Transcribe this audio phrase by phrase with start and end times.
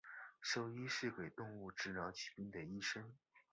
[0.41, 3.13] 兽医是给动物治疗疾病的医生。